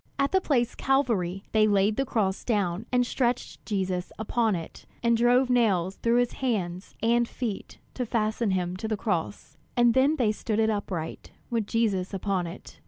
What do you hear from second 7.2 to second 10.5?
feet to fasten him to the cross; and then they